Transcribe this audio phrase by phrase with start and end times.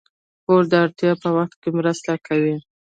[0.43, 2.55] پور د اړتیا په وخت کې مرسته کوي.